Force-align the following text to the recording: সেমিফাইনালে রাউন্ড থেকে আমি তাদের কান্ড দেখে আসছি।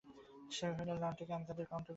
সেমিফাইনালে 0.55 1.01
রাউন্ড 1.03 1.17
থেকে 1.19 1.31
আমি 1.37 1.45
তাদের 1.49 1.65
কান্ড 1.69 1.79
দেখে 1.79 1.79
আসছি। 1.79 1.89